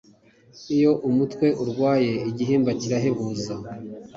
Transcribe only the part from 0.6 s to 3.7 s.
iyo umutwe urwaye igihimba kirahebuza